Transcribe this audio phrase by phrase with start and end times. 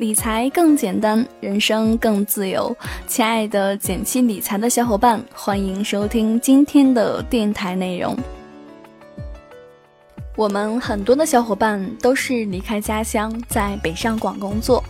[0.00, 2.74] 理财更简单，人生更自由。
[3.06, 8.16] 亲爱的减七理财的小伙伴，欢迎收听今天的电台内容。
[10.36, 14.82] 我们很多的小伙伴都是离开家乡，在北上广工作，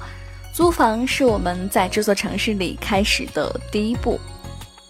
[0.53, 4.17] 租房是我们在这座城市里开始的第一步。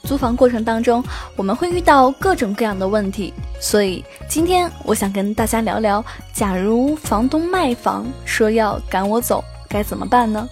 [0.05, 1.03] 租房过程当中，
[1.35, 9.43] 我们会遇到各种各样的问题，所以今天我想跟大家聊聊，假如房东卖房说要赶我走。
[9.71, 10.49] 该怎么办呢？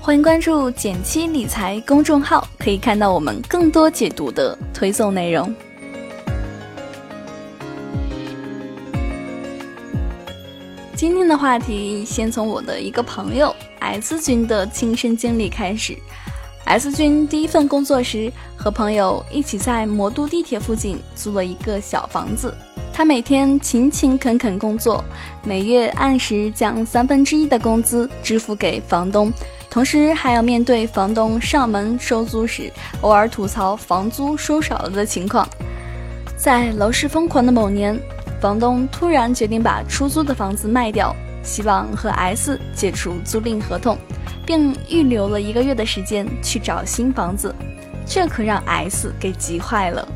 [0.00, 5.54] 欢迎关注“减七理财”公众号，可以看到我们更多解读的推送内容。
[10.96, 15.96] 今天的话题，先从我的一个朋友 S 君的亲身经历开始。
[16.64, 22.52] S 君第一份工作时，和朋友一起在魔都地铁附近租了一个小房子。
[22.96, 25.04] 他每天勤勤恳恳工作，
[25.44, 29.30] 每月按时将三分之一的工资支付给房东，
[29.68, 35.46] 同时还要面对房东上门收租时偶尔吐槽房租收少了的情况。
[36.38, 38.00] 在楼市疯狂的某年，
[38.40, 43.98] 房东突然决定把出租的房子卖掉，希望和 S 解除租赁合同，
[44.46, 47.54] 并预留了一个月的时间去找新房子，
[48.06, 50.08] 这可让 S 给急坏了。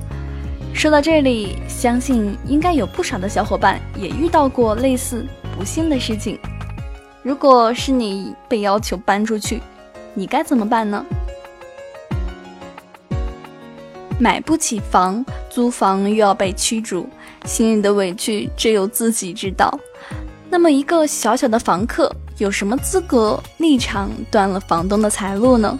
[0.73, 5.27] 说到这里，相信应该有不少的小伙伴也遇到过类似
[5.57, 6.39] 不幸的事情。
[7.23, 9.61] 如果是你被要求搬出去，
[10.15, 11.05] 你该怎么办呢？
[14.19, 17.07] 买不起房，租房又要被驱逐，
[17.45, 19.79] 心里的委屈只有自己知道。
[20.48, 25.79] 那么，一个小小的房客有什么资格立场断了房东的财路呢？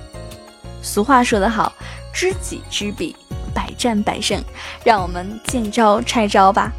[0.83, 1.73] 俗话说得好，
[2.13, 3.17] 知己知彼。
[3.55, 4.43] 百战百胜，
[4.84, 6.73] 让我们见招拆招吧。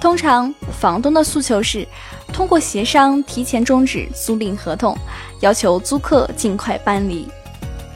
[0.00, 1.86] 通常，房东的诉求是
[2.32, 4.96] 通过协商提前终止租赁合同，
[5.40, 7.26] 要求租客尽快搬离；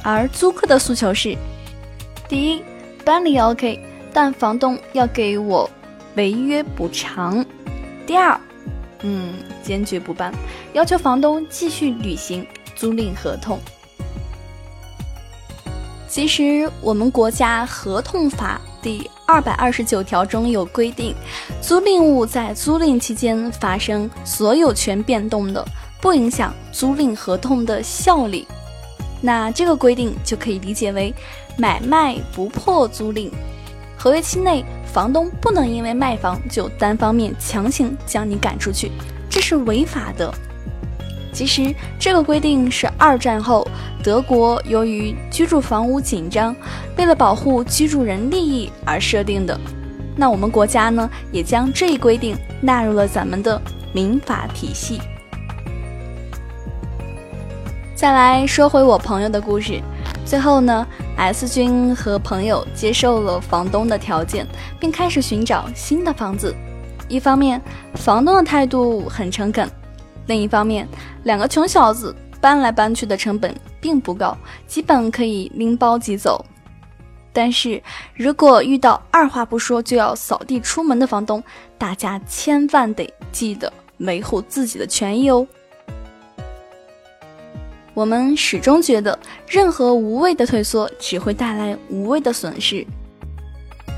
[0.02, 1.36] 而租客的诉求是：
[2.28, 2.62] 第一，
[3.04, 3.78] 搬离 OK，
[4.12, 5.70] 但房东要给我
[6.16, 7.44] 违约补偿；
[8.04, 8.40] 第二，
[9.02, 10.32] 嗯，坚决不搬，
[10.72, 13.60] 要求房东继续履行租赁合同。
[16.12, 21.14] 其实，我们国家合同法第二百二十九条中有规定，
[21.62, 25.66] 租赁物在租赁期间发生所有权变动的，
[26.02, 28.46] 不影响租赁合同的效力。
[29.22, 31.14] 那这个规定就可以理解为，
[31.56, 33.30] 买卖不破租赁，
[33.96, 38.92] 合约期内房东不能因为卖房就单方面强行将你赶出去，
[39.30, 40.30] 这是违法的。
[41.32, 43.66] 其实，这个规定是二战后
[44.02, 46.54] 德国由于居住房屋紧张，
[46.96, 49.58] 为了保护居住人利益而设定的。
[50.14, 53.60] 那我们国家呢，也将这一规定纳入了咱们的
[53.94, 55.00] 民法体系。
[57.94, 59.80] 再来说回我朋友的故事，
[60.26, 64.46] 最后呢，S 君和朋友接受了房东的条件，
[64.78, 66.54] 并开始寻找新的房子。
[67.08, 67.60] 一方面，
[67.94, 69.66] 房东的态度很诚恳。
[70.26, 70.86] 另一方面，
[71.24, 76.44] 两个穷小子搬来搬去的成本并不高，基本可以拎包即走。
[77.32, 77.82] 但是
[78.14, 81.42] 如果遇到二话不说就要扫地出门的房东，
[81.78, 85.46] 大家千万得记得维护自己的权益哦。
[87.94, 89.18] 我们始终觉得，
[89.48, 92.86] 任何无谓的退缩只会带来无谓的损失。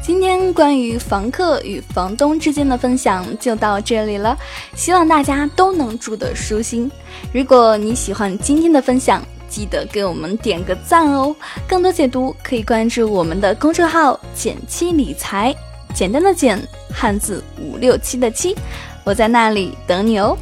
[0.07, 4.37] 今天关于房客与房东之间的分享就到这里了，
[4.77, 6.91] 希望大家都能住得舒心。
[7.33, 11.35] 如果你喜欢今天的分享，记得给我们点个赞哦。
[11.67, 15.57] 更多解读可以关注我们的公众号“简七理财”，
[15.97, 16.61] 简单的简，
[16.93, 18.55] 汉字五六七的七，
[19.05, 20.37] 我在那里等你哦。